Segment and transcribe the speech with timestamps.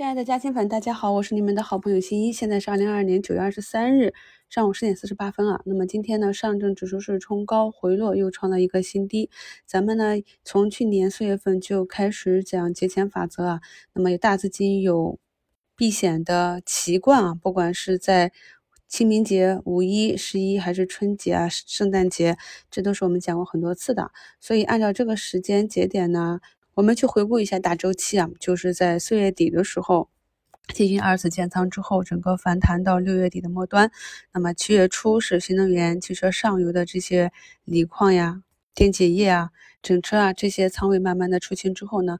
[0.00, 2.32] 亲爱的嘉兴粉，大家好，我是你们的好朋友新一。
[2.32, 4.14] 现在是二零二二年九月二十三日
[4.48, 5.60] 上午十点四十八分啊。
[5.66, 9.28] 那么今天呢，上证指数是冲高回落，又创了一个新低。
[9.66, 13.60] 咱们呢，从去年四月份就开始讲节前法则啊。
[13.92, 15.18] 那么有大资金有
[15.76, 18.32] 避险的习惯啊，不管是在
[18.88, 22.38] 清明节、五一、十一，还是春节啊、圣诞节，
[22.70, 24.10] 这都是我们讲过很多次的。
[24.40, 26.40] 所以按照这个时间节点呢。
[26.74, 30.08] 我们去回顾一下大周期啊，就是在四月底的时候
[30.72, 33.90] 进行二次建仓之后，整个反弹到六月底的末端。
[34.32, 37.32] 那么七月初是新能源汽车上游的这些
[37.64, 38.42] 锂矿呀、
[38.74, 39.50] 电解液啊、
[39.82, 42.18] 整车啊这些仓位慢慢的出清之后呢，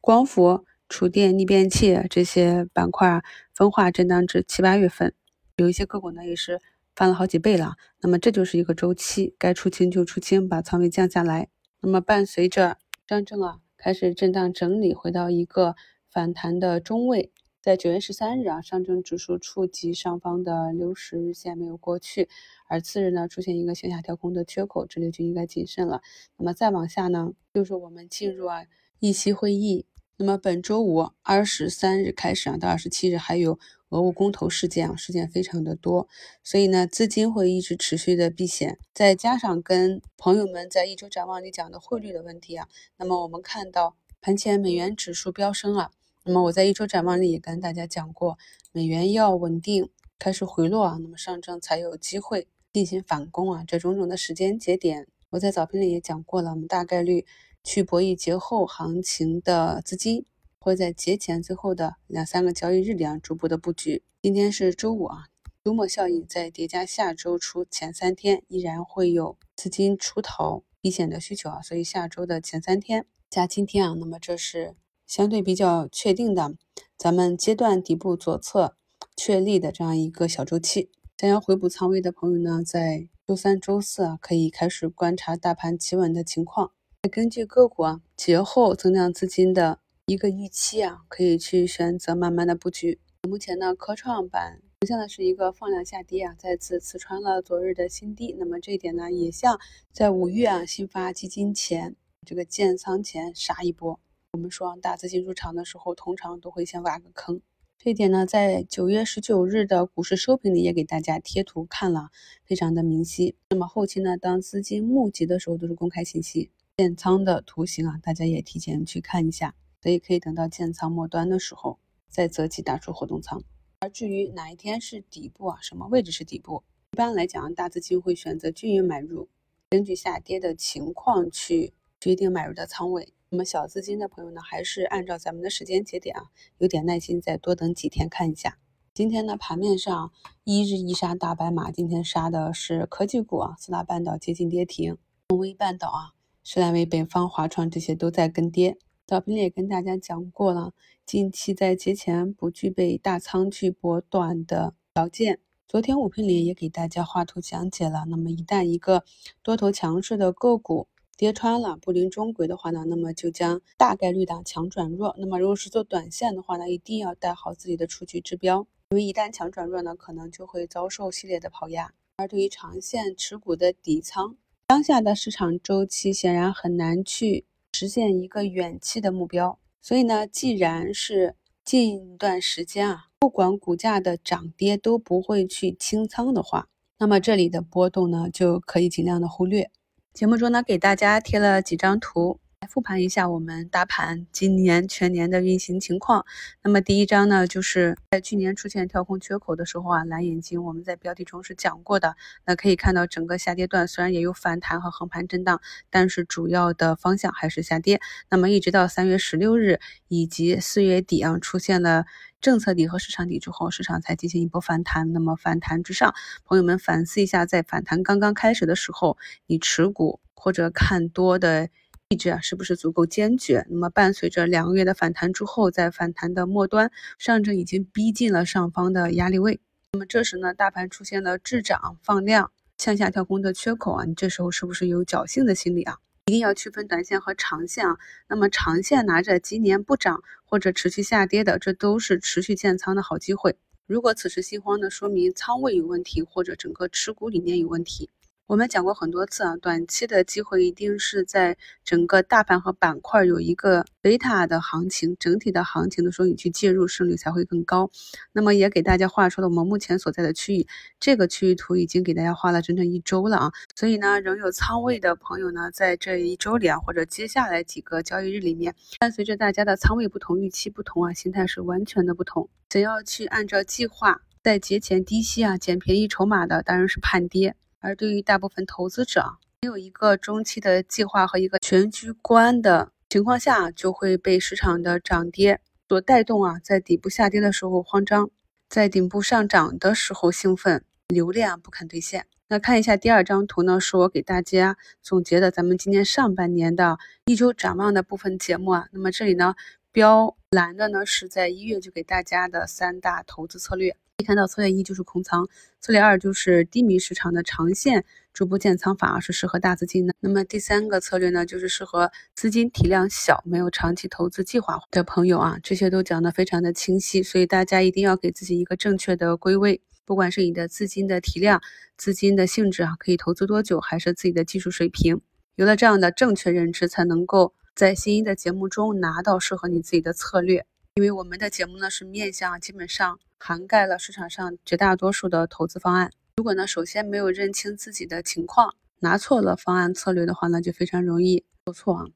[0.00, 3.22] 光伏、储电、逆变器这些板块
[3.54, 5.14] 分化震荡至七八月份，
[5.56, 6.60] 有一些个股呢也是
[6.96, 7.76] 翻了好几倍了。
[8.00, 11.48] 那么这就是一个周期，该出清就出清，把仓位降下来。
[11.80, 12.76] 那么伴随着
[13.08, 13.61] 上证啊。
[13.82, 15.74] 开始震荡整理，回到一个
[16.08, 17.32] 反弹的中位。
[17.60, 22.28] 在九月十三日啊，上证指数触及上方的六十日线没有过去，
[22.68, 26.00] 而次日呢出现一个向下跳空的缺口，这里就应该谨慎了。
[26.36, 28.64] 那么再往下呢，就是我们进入啊
[29.00, 29.84] 议息会议。
[30.22, 33.58] 那么本周五二十三日开始啊，到二十七日还有。
[33.90, 36.08] 俄乌公投事件啊，事件非常的多，
[36.42, 45.90] 所以呢，资金会一直持续的避险，再加上跟朋友们在一周展望里讲的汇率的问题啊，那么我们看到盘前美元指数飙升啊，
[46.24, 48.38] 那么我在一周展望里也跟大家讲过，
[48.72, 57.26] 美元要稳定开始回落啊，那么上证才有机会进行反攻啊，这种种的时间节点，我在早评里也讲过了，我们大概率
[57.64, 60.24] 去博弈节后行情的资金。
[60.58, 64.04] 会在节前最后的两三个交易日里啊，逐步的布局。
[64.22, 65.24] 今天是周五啊，
[65.64, 76.54] 周末效应在叠加下周初前三天，依然会有资金出逃避险的需求啊，所以下周的前三天加今天啊，那么这是相对比较确定的，
[76.96, 78.76] 咱们阶段底部左侧
[79.16, 80.92] 确立的这样一个小周期。
[81.18, 86.70] 想要回补仓位的朋友呢，在周三、周四啊，可以开始观察大盘企稳的情况，
[87.10, 89.80] 根据个股啊节后增量资金的。
[90.06, 93.00] 一个预期啊，可以去选择慢慢的布局。
[93.28, 98.36] 目前呢，科创板呈现的是一个放量下跌啊，再次刺穿了昨日的新低。
[98.38, 99.58] 那么这一点呢，也像
[99.92, 103.98] 在五月啊新发基金前这个建仓前杀一波。
[104.32, 107.40] 我们说大资金入场的时候，通常都会先挖个坑。
[107.78, 112.10] 这一点呢，在九月十九日的股市收评里也给大家贴图看了，
[112.44, 113.34] 非常的明晰。
[113.50, 119.54] 那么后期呢，当资金募集的时候，都是公开信息，建仓的图形啊，大家也提前去看一下。
[119.82, 123.42] 所以可以等到建仓末端的时候再择机打出活动仓。
[123.80, 126.62] 而至于哪一天是底部啊，什么位置是底部？
[126.92, 129.28] 一般来讲，大资金会选择均匀买入，
[129.70, 133.12] 根据下跌的情况去决定买入的仓位。
[133.30, 138.58] 那么小资金的朋友呢，还是按照咱们的时间节点啊，有点耐心，再多等几天看一下。
[138.94, 140.12] 今天呢，盘面上
[140.44, 144.96] 一日一杀大白马，今天杀的是科技股啊，四大半岛接近跌停，
[145.26, 146.12] 东威半岛啊，
[146.44, 148.76] 施莱威、北方、华创这些都在跟跌。
[149.06, 150.72] 早评里也跟大家讲过了，
[151.06, 155.38] 近期在节前不具备大仓去博短的条件。
[155.68, 158.04] 昨天午评里也给大家画图讲解了。
[158.08, 159.04] 那么一旦一个
[159.42, 165.14] 多头强势的个股跌穿了布林中轨的话呢，那么就将大概率的强转弱。
[165.18, 171.94] 那么如果是做短线的话呢，一定要带好自己的出局指标，因为一旦强转弱呢，可能就会遭受系列的抛压。
[172.16, 174.36] 而对于长线持股的底仓，
[174.72, 177.44] 当下的市场周期显然很难去。
[177.74, 186.68] 实现一个远期的目标，所以呢，既然是近段时间啊，不管股价的涨跌都不会去清仓的话，
[186.98, 189.70] 那么这里的波动呢，就可以尽量的忽略。
[190.14, 192.40] 节目中呢，给大家贴了几张图。
[192.62, 196.24] 来复盘一下我们大盘今年全年的运行情况。
[196.62, 202.14] 那么第一章呢，就是在去年出现跳空缺口的时候啊，蓝眼睛我们在标题中是讲过的。
[202.46, 208.00] 那可以看到整个下跌段虽然也有反弹和横盘震荡，但是主要的方向还是下跌。
[208.30, 212.04] 那么一直到三月十六日以及四月底啊，出现了
[212.40, 215.12] 政策底和市场底之后，市场才进行一波反弹。
[215.12, 216.14] 那么反弹之上，
[216.44, 221.68] 朋友们反思一下，在反弹刚刚开始的时候，你持股或者看多的。
[222.12, 223.66] 意志啊，是不是足够坚决？
[223.70, 229.62] 那么伴随着两个月的反弹之后，在反弹的末端，上证已经逼近了上方的压力位。
[229.92, 235.96] 那么这时呢，大盘出现了滞涨放量、向下跳空的缺口啊，你这时候是不是有侥幸的心理啊？
[236.26, 237.96] 一定要区分短线和长线啊。
[238.28, 243.56] 那么长线拿着今年不涨或者持续下跌的，这都是持续建仓的好机会。
[243.86, 248.10] 如果此时心慌呢，说明仓位有问题或者整个持股理念有问题。
[248.52, 251.56] 我们讲过很多次啊，短期的机会一定是在
[251.86, 257.90] 整个大盘和板块有一个贝塔的行情，整体的行情的时候，你去介入胜率才会更高。
[258.30, 260.66] 那么也给大家画出了我们目前所在的区域，
[261.00, 263.52] 这个区域图已经给大家画了整整一周了啊。
[263.74, 272.50] 所以呢，仍有仓位的朋友呢，在这一周里啊，或者接下来几个交易日里面，伴随着大家的仓位不同、预期不同啊，心态是完全的不同。
[272.68, 277.56] 想要去按照计划在节前低吸啊，捡便宜筹码的，当然是判跌。
[277.82, 288.30] 而对于大部分投资者，没有一个中期的计划和一个全局观的情况下，就会被市场的涨跌所带动啊，在底部下跌的时候慌张，
[288.68, 292.26] 在顶部上涨的时候兴奋，留恋不肯兑现。
[292.48, 298.86] 那看一下第二张图呢，是我给大家总结的咱们今年上半年的一周展望的部分节目啊。
[298.92, 299.54] 那么这里呢，
[299.90, 303.96] 标蓝的呢是在一月就给大家的三大投资策略。
[304.22, 305.48] 看到策略一就是空仓，
[305.80, 310.14] 策略二就是低迷市场的长线逐步建仓反而是适合大资金的。
[310.20, 315.58] 那么第三个策略呢，就是适合资金体量小、没有长期投资计划的朋友啊。
[315.62, 321.60] 这些都讲得非常的清晰，所以大家一定要给自己一个正确的归位，不管是你的资金的体量、
[321.96, 325.20] 资金的性质啊，可以投资多久，还是自己的技术水平，
[325.56, 330.66] 有了这样的正确认知，才能够在新一的节目中拿到适合你自己的策略。
[330.94, 333.18] 因为我们的节目呢是面向基本上。
[333.44, 336.12] 涵盖了市场上绝大多数的投资方案。
[336.36, 342.06] 如果呢，首先没有认清自己的情况，拿错了方案策略的话呢，就非常容易做错啊。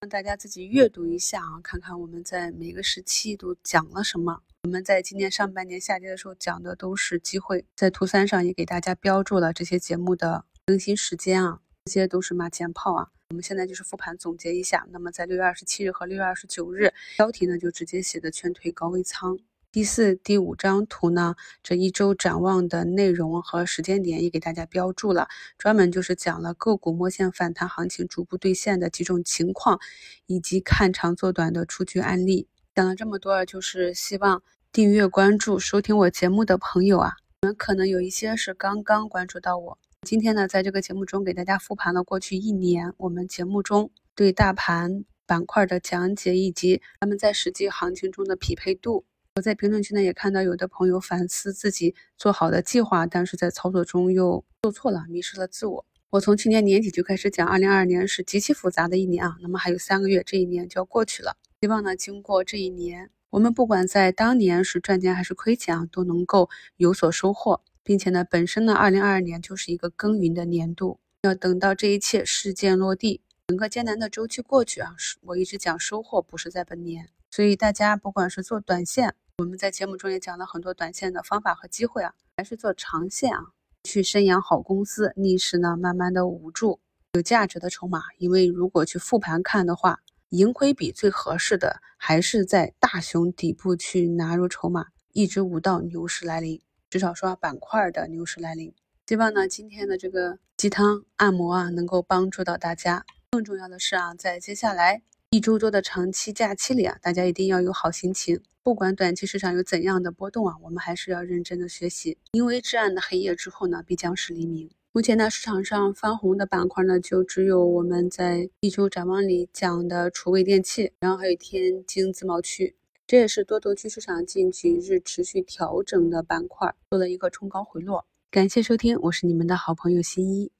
[0.00, 4.42] 让大家自己阅读一下啊，看看我们在每个时期都讲了什么。
[4.64, 13.06] 我们在今年上半年下跌的时候讲的都是机会，在图三上也给大家标注了这些节目的更新时间啊，这些都是马前炮啊。
[13.30, 14.84] 我们现在就是复盘总结一下。
[14.90, 19.38] 那么在六月二十七日和六月二十九日，标题呢就直接写的劝退高位仓。
[19.72, 29.80] 第四、第五张图呢，这一周展望的内容和时间点也给大家标注了，专门就是讲了个股摸线反弹行情逐步兑现的几种情况，
[30.26, 32.46] 以及看长做短的出局案例。
[32.74, 39.78] 讲了这么多，就是希望订阅关注收听我节目的朋友啊，你们可能有一些是刚刚关注到我。
[40.02, 49.06] 今天呢，在这个节目中给大家复盘了过去一年我们节目中对大盘板块的讲解，以及他们在实际行情中的匹配度。
[49.34, 55.86] 我在评论区呢也看到有的朋友反思自己做好的计划，但是在操作中又做错了，迷失了自我。
[56.10, 59.38] 我从去年年底就开始讲，二零二二年是极其复杂的一年啊。
[59.40, 61.38] 那么还有三个月，这一年就要过去了。
[61.62, 79.14] 希望呢，经过这一年，我们不管在当年是赚钱还是亏钱啊，都能够有所收获，并且呢，本身呢，二零二二年就是一个耕耘的年度，要等到这一切事件落地，整个艰难的周期过去啊，是我一直讲收获不是在本年，所以大家不管是做短线。
[79.42, 83.42] 我们在节目中也讲了很多短线的方法和机会啊，还是做长线啊，
[83.82, 86.78] 去生养好公司，逆势呢慢慢的捂住
[87.14, 88.02] 有价值的筹码。
[88.18, 89.98] 因为如果去复盘看的话，
[90.28, 98.72] 盈亏比最合适的还是在大熊底部去拿入筹码，一直捂到牛市来临，至少说板块的牛市来临。
[99.08, 103.04] 希望呢今天的这个鸡汤按摩啊，能够帮助到大家。
[103.32, 108.38] 更重要的是啊，在接下来一周多的长期假期里啊，大家一定要有好心情。
[108.62, 114.68] 不管短期市场有怎样的波动啊，我们还是要认真的学习，因为至暗的黑夜之后呢，必将是黎明。
[114.92, 122.76] 目前呢，市场上翻红的板块呢，就只有我们在一周展望里讲的厨卫电器，然后还有天津自贸区，
[123.06, 128.04] 这也是多头区市场近几日持续调整的板块，做了一个冲高回落。
[128.30, 130.52] 感谢收听，我是你们的好朋友新一。